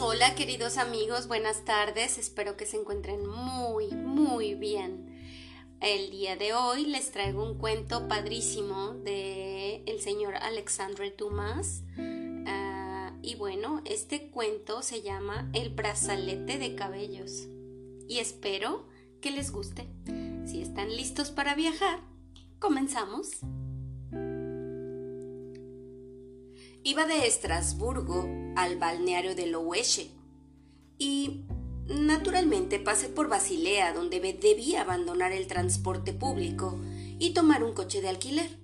[0.00, 5.18] Hola queridos amigos, buenas tardes, espero que se encuentren muy, muy bien.
[5.80, 11.82] El día de hoy les traigo un cuento padrísimo de el señor Alexandre Dumas.
[12.46, 17.48] Ah, y bueno, este cuento se llama El brazalete de cabellos.
[18.06, 18.86] Y espero
[19.20, 19.88] que les guste.
[20.46, 21.98] Si están listos para viajar,
[22.60, 23.40] comenzamos.
[26.88, 28.26] Iba de Estrasburgo
[28.56, 30.10] al balneario de Loeche
[30.96, 31.44] y
[31.86, 36.80] naturalmente pasé por Basilea donde debía abandonar el transporte público
[37.18, 38.58] y tomar un coche de alquiler.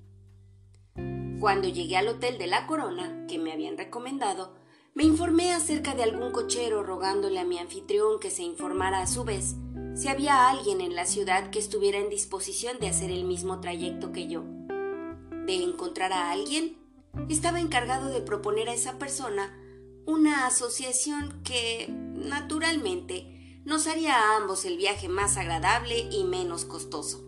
[1.38, 4.54] Cuando llegué al hotel de la Corona, que me habían recomendado,
[4.94, 9.24] me informé acerca de algún cochero rogándole a mi anfitrión que se informara a su
[9.24, 9.54] vez
[9.94, 14.12] si había alguien en la ciudad que estuviera en disposición de hacer el mismo trayecto
[14.12, 14.44] que yo.
[15.44, 16.83] De encontrar a alguien,
[17.28, 19.60] estaba encargado de proponer a esa persona
[20.06, 27.24] una asociación que, naturalmente, nos haría a ambos el viaje más agradable y menos costoso.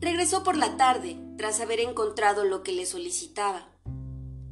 [0.00, 3.68] Regresó por la tarde, tras haber encontrado lo que le solicitaba.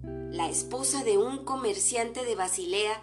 [0.03, 3.03] La esposa de un comerciante de Basilea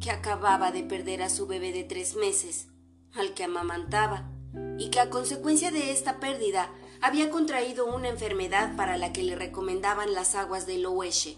[0.00, 2.68] que acababa de perder a su bebé de tres meses,
[3.14, 4.30] al que amamantaba,
[4.78, 9.36] y que a consecuencia de esta pérdida había contraído una enfermedad para la que le
[9.36, 11.36] recomendaban las aguas de Loeche.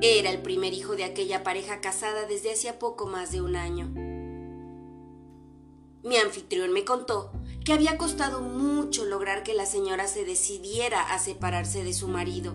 [0.00, 3.90] Era el primer hijo de aquella pareja casada desde hacía poco más de un año.
[6.02, 7.32] Mi anfitrión me contó
[7.64, 12.54] que había costado mucho lograr que la señora se decidiera a separarse de su marido.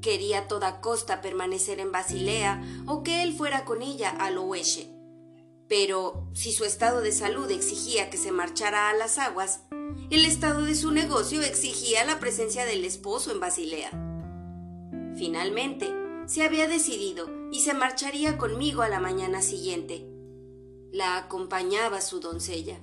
[0.00, 4.90] Quería a toda costa permanecer en Basilea o que él fuera con ella a Loeche.
[5.68, 9.60] Pero si su estado de salud exigía que se marchara a las aguas,
[10.10, 13.90] el estado de su negocio exigía la presencia del esposo en Basilea.
[15.16, 15.92] Finalmente,
[16.26, 20.06] se había decidido y se marcharía conmigo a la mañana siguiente.
[20.92, 22.78] La acompañaba su doncella.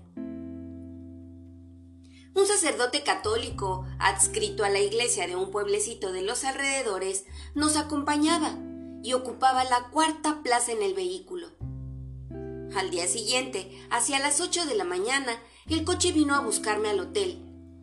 [2.33, 8.57] Un sacerdote católico, adscrito a la iglesia de un pueblecito de los alrededores, nos acompañaba
[9.03, 11.47] y ocupaba la cuarta plaza en el vehículo.
[12.75, 15.37] Al día siguiente, hacia las ocho de la mañana,
[15.73, 17.39] el coche vino a buscarme al hotel.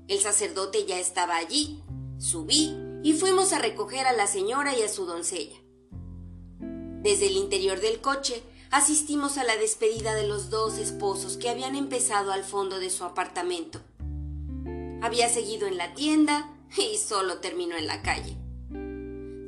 [0.09, 1.83] El sacerdote ya estaba allí.
[2.19, 5.57] Subí y fuimos a recoger a la señora y a su doncella.
[6.61, 11.77] Desde el interior del coche asistimos a la despedida de los dos esposos que habían
[11.77, 13.81] empezado al fondo de su apartamento.
[15.01, 18.37] Había seguido en la tienda y solo terminó en la calle.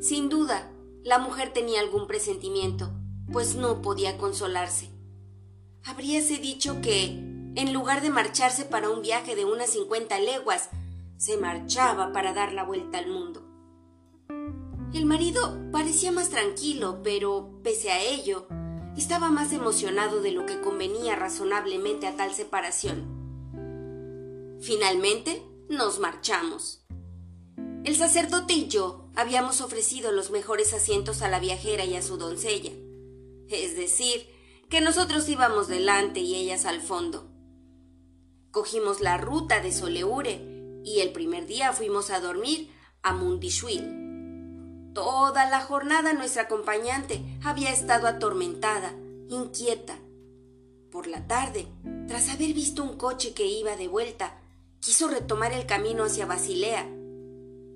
[0.01, 0.71] Sin duda,
[1.03, 2.91] la mujer tenía algún presentimiento,
[3.33, 4.91] pues no podía consolarse
[5.85, 10.71] habríase dicho que, en lugar de marcharse para un viaje de unas cincuenta leguas,
[11.17, 13.47] se marchaba para dar la vuelta al mundo.
[14.95, 18.49] El marido parecía más tranquilo, pero, pese a ello,
[18.97, 23.21] estaba más emocionado de lo que convenía razonablemente a tal separación.
[24.61, 26.85] Finalmente, nos marchamos.
[27.85, 32.17] El sacerdote y yo habíamos ofrecido los mejores asientos a la viajera y a su
[32.19, 32.73] doncella,
[33.49, 34.27] es decir,
[34.69, 37.30] que nosotros íbamos delante y ellas al fondo.
[38.51, 42.71] Cogimos la ruta de Soleure y el primer día fuimos a dormir
[43.03, 44.93] a Mundishuil.
[44.93, 48.93] Toda la jornada nuestra acompañante había estado atormentada,
[49.29, 49.99] inquieta.
[50.91, 51.69] Por la tarde,
[52.09, 54.41] tras haber visto un coche que iba de vuelta,
[54.81, 56.91] quiso retomar el camino hacia Basilea.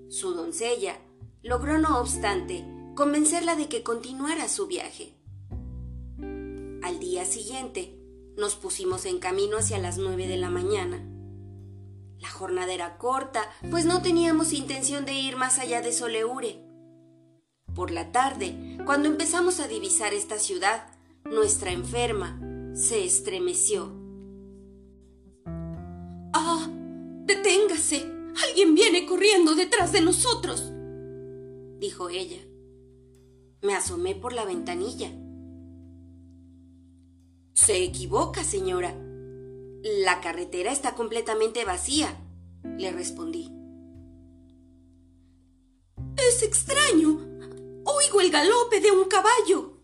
[0.08, 0.98] Su doncella
[1.42, 2.64] logró, no obstante,
[2.96, 5.14] convencerla de que continuara su viaje.
[6.82, 7.96] Al día siguiente,
[8.36, 11.04] nos pusimos en camino hacia las nueve de la mañana.
[12.18, 16.64] La jornada era corta, pues no teníamos intención de ir más allá de Soleure.
[17.74, 20.86] Por la tarde, cuando empezamos a divisar esta ciudad,
[21.24, 22.40] nuestra enferma
[22.74, 23.92] se estremeció.
[26.32, 26.68] ¡Ah!
[27.26, 28.10] ¡Deténgase!
[28.48, 30.72] ¡Alguien viene corriendo detrás de nosotros!
[31.78, 32.38] dijo ella.
[33.62, 35.12] Me asomé por la ventanilla
[37.54, 38.94] se equivoca, señora.
[39.82, 42.20] La carretera está completamente vacía,
[42.76, 43.50] le respondí.
[46.16, 47.20] Es extraño.
[47.84, 49.78] Oigo el galope de un caballo.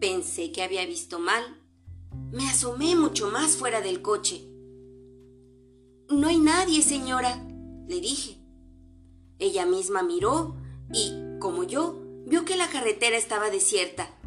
[0.00, 1.42] Pensé que había visto mal.
[2.30, 4.44] Me asomé mucho más fuera del coche.
[6.08, 7.44] No hay nadie, señora,
[7.88, 8.38] le dije.
[9.40, 10.56] Ella misma miró
[10.92, 14.17] y, como yo, vio que la carretera estaba desierta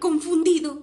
[0.00, 0.82] confundido,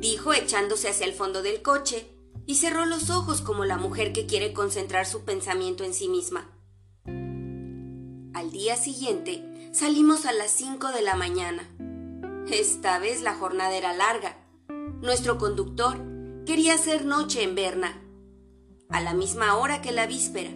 [0.00, 2.06] dijo echándose hacia el fondo del coche
[2.46, 6.50] y cerró los ojos como la mujer que quiere concentrar su pensamiento en sí misma.
[8.34, 11.68] Al día siguiente salimos a las 5 de la mañana.
[12.50, 14.36] Esta vez la jornada era larga.
[15.02, 15.96] Nuestro conductor
[16.46, 18.02] quería hacer noche en Berna,
[18.88, 20.50] a la misma hora que la víspera,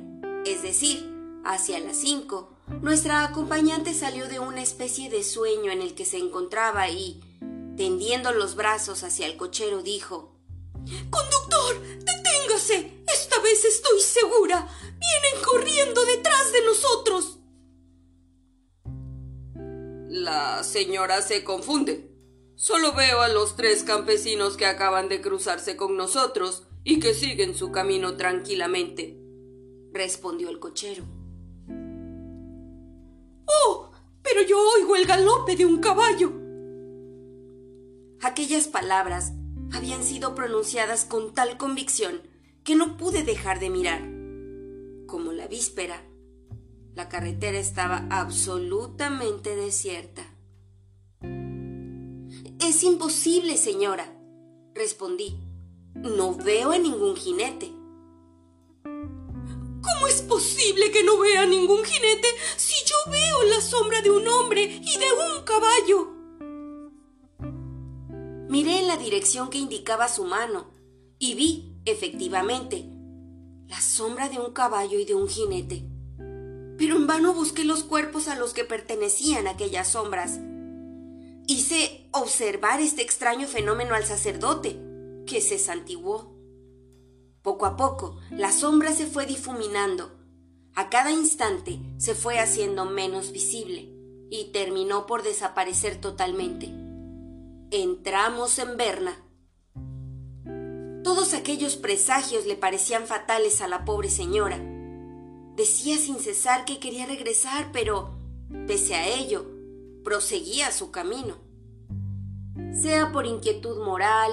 [0.44, 1.11] es decir,
[1.44, 2.60] hacia las 5.
[2.81, 7.21] Nuestra acompañante salió de una especie de sueño en el que se encontraba y,
[7.77, 10.37] tendiendo los brazos hacia el cochero, dijo
[11.11, 13.03] Conductor, deténgase.
[13.07, 14.69] Esta vez estoy segura.
[14.83, 17.39] Vienen corriendo detrás de nosotros.
[20.09, 22.11] La señora se confunde.
[22.57, 27.55] Solo veo a los tres campesinos que acaban de cruzarse con nosotros y que siguen
[27.55, 29.19] su camino tranquilamente,
[29.93, 31.20] respondió el cochero.
[33.50, 33.91] Oh,
[34.23, 36.32] pero yo oigo el galope de un caballo.
[38.23, 39.32] Aquellas palabras
[39.73, 42.23] habían sido pronunciadas con tal convicción
[42.64, 44.02] que no pude dejar de mirar.
[45.06, 46.05] Como la víspera,
[46.94, 50.23] la carretera estaba absolutamente desierta.
[52.61, 54.12] Es imposible, señora,
[54.75, 55.41] respondí.
[55.94, 57.73] No veo a ningún jinete.
[59.82, 64.27] ¿Cómo es posible que no vea ningún jinete si yo veo la sombra de un
[64.29, 66.09] hombre y de un caballo?
[68.49, 70.71] Miré en la dirección que indicaba su mano
[71.19, 72.85] y vi, efectivamente,
[73.69, 75.91] la sombra de un caballo y de un jinete
[76.81, 80.41] pero en vano busqué los cuerpos a los que pertenecían aquellas sombras.
[81.47, 84.81] Hice observar este extraño fenómeno al sacerdote,
[85.26, 86.30] que se santiguó.
[87.43, 90.11] Poco a poco, la sombra se fue difuminando.
[90.75, 93.93] A cada instante se fue haciendo menos visible
[94.31, 96.67] y terminó por desaparecer totalmente.
[97.71, 99.17] Entramos en Berna.
[101.03, 104.61] Todos aquellos presagios le parecían fatales a la pobre señora
[105.61, 108.15] Decía sin cesar que quería regresar, pero,
[108.67, 109.45] pese a ello,
[110.03, 111.37] proseguía su camino.
[112.73, 114.33] Sea por inquietud moral,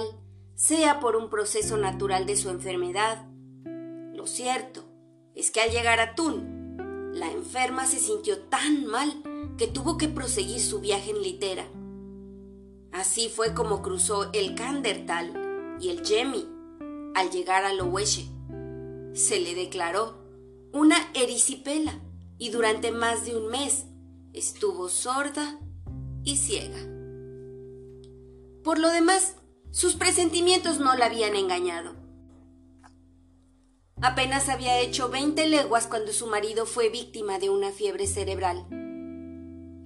[0.58, 3.24] sea por un proceso natural de su enfermedad.
[4.12, 4.84] Lo cierto
[5.36, 9.22] es que al llegar a Thun, la enferma se sintió tan mal
[9.56, 11.64] que tuvo que proseguir su viaje en litera.
[12.90, 16.48] Así fue como cruzó el Kandertal y el Jemi
[17.14, 18.26] al llegar a Loweshe.
[19.12, 20.18] Se le declaró
[20.72, 22.00] una erisipela
[22.36, 23.86] y durante más de un mes
[24.32, 25.60] estuvo sorda
[26.24, 26.80] y ciega.
[28.64, 29.37] Por lo demás,
[29.70, 31.94] sus presentimientos no la habían engañado.
[34.00, 38.66] Apenas había hecho 20 leguas cuando su marido fue víctima de una fiebre cerebral.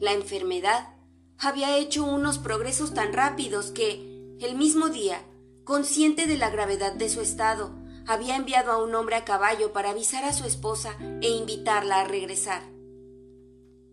[0.00, 0.94] La enfermedad
[1.38, 5.22] había hecho unos progresos tan rápidos que, el mismo día,
[5.64, 7.74] consciente de la gravedad de su estado,
[8.06, 12.04] había enviado a un hombre a caballo para avisar a su esposa e invitarla a
[12.04, 12.62] regresar.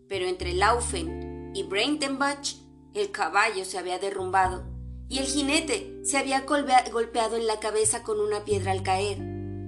[0.07, 2.55] Pero entre Laufen y Breitenbach
[2.93, 4.68] el caballo se había derrumbado
[5.09, 9.17] y el jinete se había golpeado en la cabeza con una piedra al caer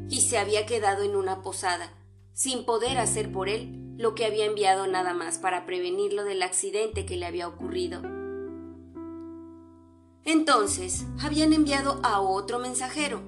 [0.08, 1.92] y se había quedado en una posada,
[2.34, 7.06] sin poder hacer por él lo que había enviado nada más para prevenirlo del accidente
[7.06, 8.02] que le había ocurrido.
[10.24, 13.22] Entonces habían enviado a otro mensajero,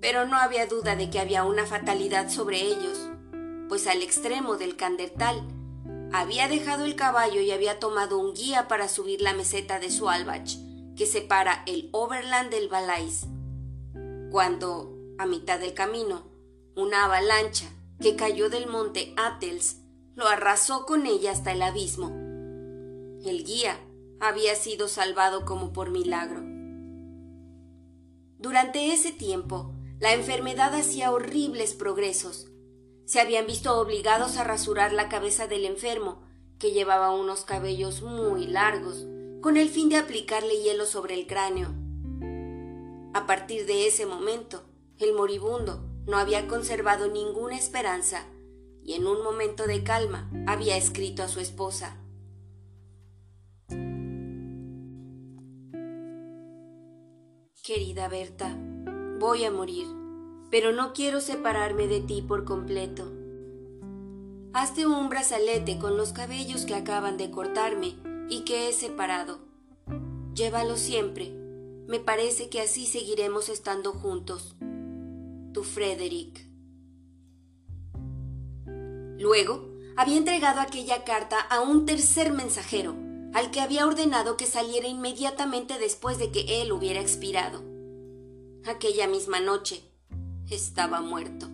[0.00, 3.10] pero no había duda de que había una fatalidad sobre ellos,
[3.68, 5.46] pues al extremo del Candertal
[6.12, 10.48] había dejado el caballo y había tomado un guía para subir la meseta de Svalbard,
[11.06, 13.26] separa el Overland del Valais.
[14.30, 16.24] Cuando, a mitad del camino,
[16.74, 19.82] una avalancha que cayó del monte Atels
[20.14, 22.08] lo arrasó con ella hasta el abismo.
[23.24, 23.78] El guía
[24.20, 26.40] había sido salvado como por milagro.
[28.38, 32.48] Durante ese tiempo, la enfermedad hacía horribles progresos.
[33.04, 36.22] Se habían visto obligados a rasurar la cabeza del enfermo,
[36.58, 39.06] que llevaba unos cabellos muy largos,
[39.42, 41.74] con el fin de aplicarle hielo sobre el cráneo.
[43.12, 44.62] A partir de ese momento,
[44.98, 48.24] el moribundo no había conservado ninguna esperanza
[48.84, 51.98] y en un momento de calma había escrito a su esposa.
[57.64, 58.56] Querida Berta,
[59.18, 59.86] Voy a morir,
[60.50, 63.12] pero no quiero separarme de ti por completo.
[64.52, 69.40] Hazte un brazalete con los cabellos que acaban de cortarme y que he separado.
[70.34, 71.30] Llévalo siempre.
[71.86, 74.54] Me parece que así seguiremos estando juntos.
[75.52, 76.48] Tu Frederick.
[79.18, 82.96] Luego, había entregado aquella carta a un tercer mensajero,
[83.34, 87.62] al que había ordenado que saliera inmediatamente después de que él hubiera expirado.
[88.64, 89.82] Aquella misma noche
[90.50, 91.48] estaba muerto.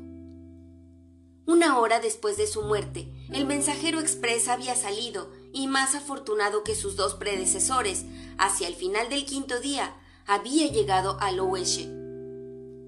[1.46, 6.74] Una hora después de su muerte, el mensajero express había salido y más afortunado que
[6.74, 8.04] sus dos predecesores,
[8.38, 9.94] hacia el final del quinto día,
[10.26, 11.88] había llegado a Loeche.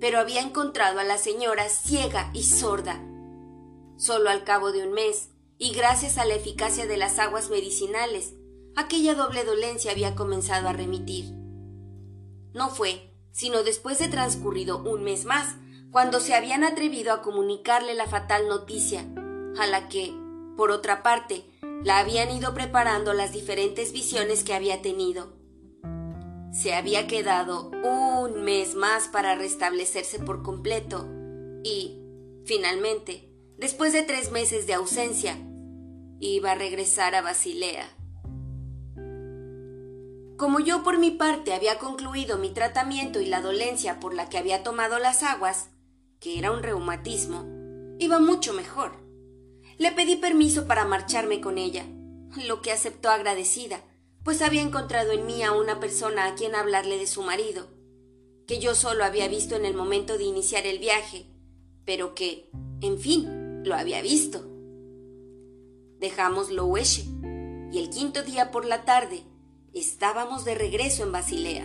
[0.00, 3.02] Pero había encontrado a la señora ciega y sorda.
[3.96, 8.34] Solo al cabo de un mes, y gracias a la eficacia de las aguas medicinales,
[8.76, 11.34] aquella doble dolencia había comenzado a remitir.
[12.54, 15.56] No fue, sino después de transcurrido un mes más,
[15.90, 19.06] cuando se habían atrevido a comunicarle la fatal noticia,
[19.58, 20.14] a la que,
[20.56, 21.49] por otra parte,
[21.82, 25.32] la habían ido preparando las diferentes visiones que había tenido.
[26.52, 31.08] Se había quedado un mes más para restablecerse por completo
[31.62, 32.02] y,
[32.44, 35.38] finalmente, después de tres meses de ausencia,
[36.18, 37.88] iba a regresar a Basilea.
[40.36, 44.38] Como yo por mi parte había concluido mi tratamiento y la dolencia por la que
[44.38, 45.70] había tomado las aguas,
[46.18, 47.44] que era un reumatismo,
[47.98, 48.99] iba mucho mejor.
[49.80, 51.86] Le pedí permiso para marcharme con ella,
[52.46, 53.82] lo que aceptó agradecida,
[54.22, 57.66] pues había encontrado en mí a una persona a quien hablarle de su marido,
[58.46, 61.24] que yo solo había visto en el momento de iniciar el viaje,
[61.86, 62.50] pero que,
[62.82, 64.44] en fin, lo había visto.
[65.98, 67.06] Dejamos Loeche,
[67.72, 69.22] y el quinto día por la tarde
[69.72, 71.64] estábamos de regreso en Basilea.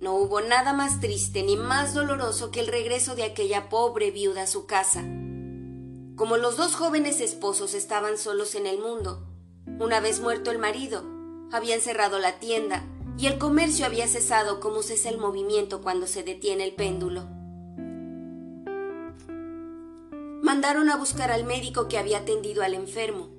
[0.00, 4.42] No hubo nada más triste ni más doloroso que el regreso de aquella pobre viuda
[4.42, 5.04] a su casa.
[6.22, 9.26] Como los dos jóvenes esposos estaban solos en el mundo,
[9.80, 11.02] una vez muerto el marido,
[11.50, 12.84] habían cerrado la tienda
[13.18, 17.24] y el comercio había cesado como cesa el movimiento cuando se detiene el péndulo.
[20.44, 23.30] Mandaron a buscar al médico que había atendido al enfermo,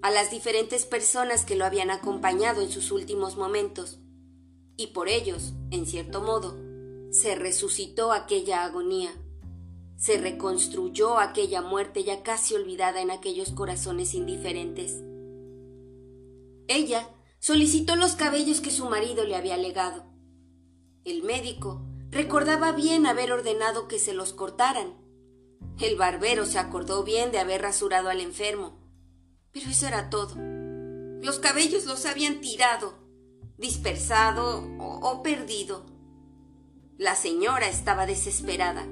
[0.00, 3.98] a las diferentes personas que lo habían acompañado en sus últimos momentos,
[4.78, 6.56] y por ellos, en cierto modo,
[7.10, 9.12] se resucitó aquella agonía,
[10.00, 15.02] se reconstruyó aquella muerte ya casi olvidada en aquellos corazones indiferentes.
[16.68, 17.06] Ella
[17.38, 20.06] solicitó los cabellos que su marido le había legado.
[21.04, 24.94] El médico recordaba bien haber ordenado que se los cortaran.
[25.78, 28.80] El barbero se acordó bien de haber rasurado al enfermo.
[29.52, 30.34] Pero eso era todo.
[31.20, 32.94] Los cabellos los habían tirado
[33.58, 35.84] dispersado o, perdido.
[36.96, 38.86] La señora estaba desesperada.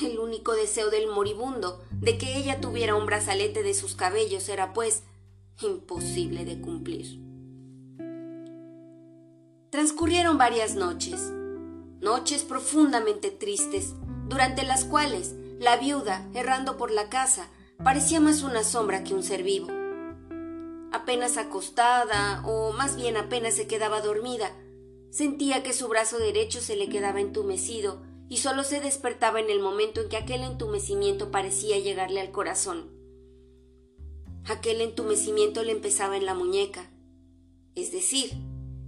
[0.00, 4.72] El único deseo del moribundo de que ella tuviera un brazalete de sus cabellos era,
[4.72, 5.02] pues,
[5.60, 7.20] imposible de cumplir.
[9.70, 11.30] Transcurrieron varias noches,
[12.00, 13.94] noches profundamente tristes,
[14.28, 17.48] durante las cuales la viuda, errando por la casa,
[17.82, 19.68] parecía más una sombra que un ser vivo
[20.92, 24.52] apenas acostada, o más bien apenas se quedaba dormida.
[25.10, 29.60] Sentía que su brazo derecho se le quedaba entumecido y solo se despertaba en el
[29.60, 32.90] momento en que aquel entumecimiento parecía llegarle al corazón.
[34.46, 36.90] Aquel entumecimiento le empezaba en la muñeca,
[37.74, 38.30] es decir,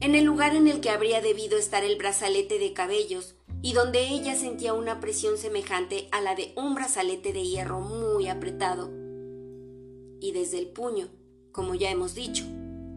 [0.01, 4.09] en el lugar en el que habría debido estar el brazalete de cabellos y donde
[4.09, 8.91] ella sentía una presión semejante a la de un brazalete de hierro muy apretado.
[10.23, 11.11] Y desde el puño
[11.53, 12.45] como ya hemos dicho,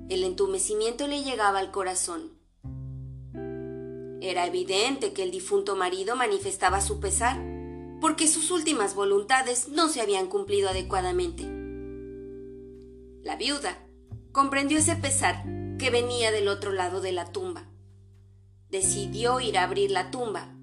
[0.07, 2.36] el entumecimiento le llegaba al corazón.
[4.21, 7.37] Era evidente que el difunto marido manifestaba su pesar,
[8.01, 11.43] porque sus últimas voluntades no se habían cumplido adecuadamente.
[13.23, 13.77] La viuda
[14.31, 15.43] comprendió ese pesar
[15.77, 17.67] que venía del otro lado de la tumba.
[18.69, 20.55] Decidió ir a abrir la tumba,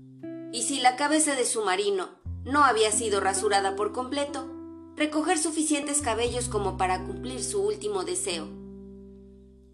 [0.52, 2.10] y si la cabeza de su marino
[2.44, 4.50] no había sido rasurada por completo,
[4.96, 8.46] recoger suficientes cabellos como para cumplir su último deseo.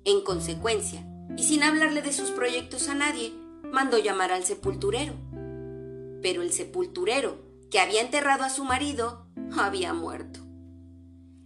[0.05, 1.07] En consecuencia,
[1.37, 3.33] y sin hablarle de sus proyectos a nadie,
[3.73, 5.15] mandó llamar al sepulturero.
[6.23, 7.39] Pero el sepulturero,
[7.71, 10.41] que había enterrado a su marido, había muerto.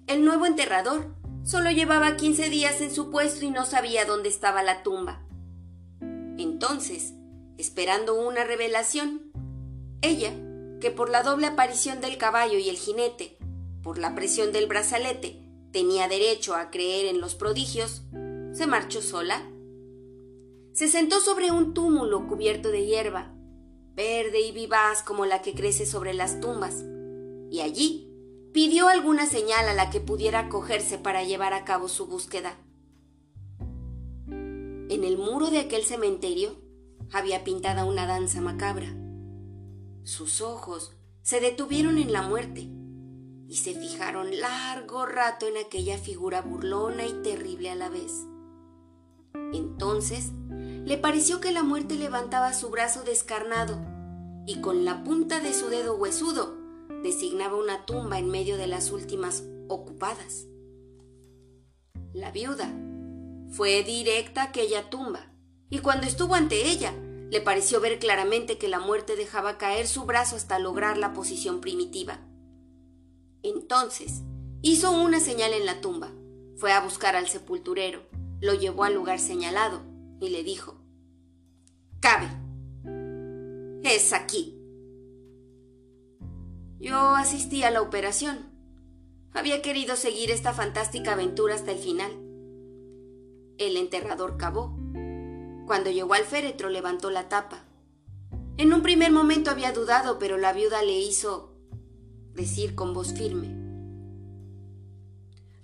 [0.07, 1.15] El nuevo enterrador
[1.45, 5.23] solo llevaba 15 días en su puesto y no sabía dónde estaba la tumba.
[6.39, 7.15] Entonces,
[7.59, 9.31] esperando una revelación,
[10.03, 10.33] ella,
[10.81, 13.39] que por la doble aparición del caballo y el jinete
[13.83, 15.41] por la presión del brazalete,
[15.73, 18.03] tenía derecho a creer en los prodigios,
[18.53, 19.43] se marchó sola.
[20.75, 23.33] Se sentó sobre un túmulo cubierto de hierba,
[23.95, 26.85] verde y vivaz como la que crece sobre las tumbas,
[27.49, 28.11] y allí
[28.53, 32.59] pidió alguna señal a la que pudiera acogerse para llevar a cabo su búsqueda.
[34.27, 36.57] En el muro de aquel cementerio
[37.13, 38.93] había pintada una danza macabra.
[40.03, 42.69] Sus ojos se detuvieron en la muerte
[43.47, 48.27] y se fijaron largo rato en aquella figura burlona y terrible a la vez.
[49.53, 50.33] Entonces
[50.85, 53.79] le pareció que la muerte levantaba su brazo descarnado
[54.47, 56.59] y con la punta de su dedo huesudo
[57.03, 60.45] designaba una tumba en medio de las últimas ocupadas.
[62.13, 62.71] La viuda
[63.51, 65.33] fue directa a aquella tumba,
[65.71, 66.93] y cuando estuvo ante ella,
[67.31, 71.61] le pareció ver claramente que la muerte dejaba caer su brazo hasta lograr la posición
[71.61, 72.21] primitiva.
[73.43, 74.23] Entonces,
[74.61, 76.11] hizo una señal en la tumba,
[76.57, 78.03] fue a buscar al sepulturero,
[78.41, 79.94] lo llevó al lugar señalado
[80.25, 80.77] y le dijo,
[82.01, 82.29] Cabe.
[83.83, 84.59] Es aquí.
[86.81, 88.51] Yo asistí a la operación.
[89.33, 92.13] Había querido seguir esta fantástica aventura hasta el final.
[93.59, 94.77] El enterrador cavó.
[95.67, 97.65] Cuando llegó al féretro levantó la tapa.
[98.59, 101.55] En un primer momento había dudado, pero la viuda le hizo
[102.35, 103.49] decir con voz firme.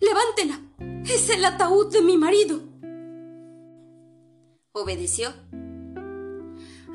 [0.01, 0.61] Levántela.
[1.05, 2.70] Es el ataúd de mi marido.
[4.73, 5.33] Obedeció.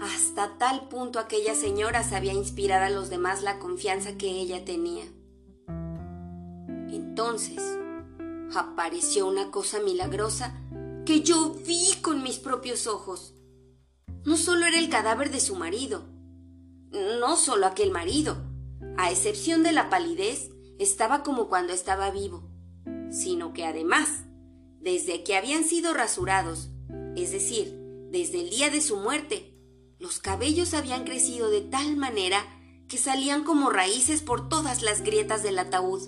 [0.01, 5.03] Hasta tal punto aquella señora sabía inspirar a los demás la confianza que ella tenía.
[6.89, 7.61] Entonces
[8.55, 10.57] apareció una cosa milagrosa
[11.05, 13.35] que yo vi con mis propios ojos.
[14.23, 16.05] No solo era el cadáver de su marido,
[17.19, 18.37] no solo aquel marido,
[18.95, 22.49] a excepción de la palidez, estaba como cuando estaba vivo,
[23.11, 24.23] sino que además,
[24.79, 26.69] desde que habían sido rasurados,
[27.15, 27.73] es decir,
[28.11, 29.53] desde el día de su muerte,
[29.99, 32.45] los cabellos habían crecido de tal manera
[32.87, 36.01] que salían como raíces por todas las grietas del ataúd.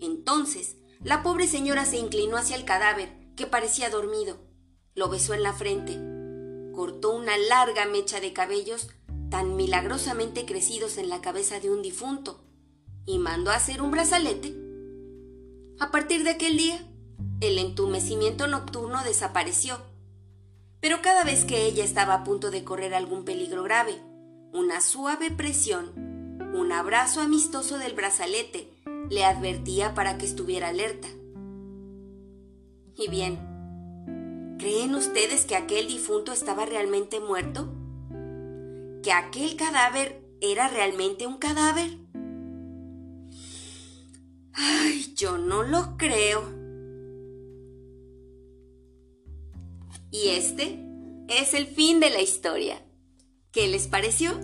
[0.00, 4.38] Entonces, la pobre señora se inclinó hacia el cadáver, que parecía dormido.
[4.94, 5.98] Lo besó en la frente.
[6.74, 8.88] Cortó una larga mecha de cabellos
[9.30, 12.44] tan milagrosamente crecidos en la cabeza de un difunto
[13.06, 14.54] y mandó a hacer un brazalete.
[15.80, 16.86] A partir de aquel día,
[17.40, 19.78] el entumecimiento nocturno desapareció
[20.82, 24.02] pero cada vez que ella estaba a punto de correr algún peligro grave,
[24.52, 25.92] una suave presión,
[26.54, 28.68] un abrazo amistoso del brazalete,
[29.08, 31.06] le advertía para que estuviera alerta.
[32.96, 33.38] Y bien,
[34.58, 37.72] ¿creen ustedes que aquel difunto estaba realmente muerto?
[39.04, 41.96] ¿Que aquel cadáver era realmente un cadáver?
[44.52, 46.61] Ay, yo no lo creo.
[50.12, 50.78] Y este
[51.28, 52.84] es el fin de la historia.
[53.50, 54.38] ¿Qué les pareció?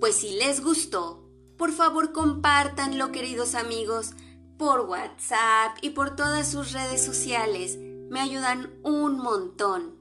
[0.00, 4.10] Pues si les gustó, por favor compártanlo, queridos amigos,
[4.58, 7.78] por WhatsApp y por todas sus redes sociales.
[7.78, 9.98] Me ayudan un montón.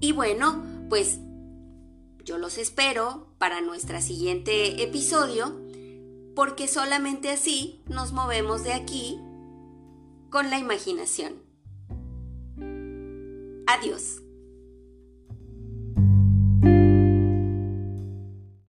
[0.00, 1.20] Y bueno, pues
[2.24, 5.60] yo los espero para nuestro siguiente episodio,
[6.34, 9.20] porque solamente así nos movemos de aquí
[10.28, 11.47] con la imaginación.
[13.68, 14.27] Adiós.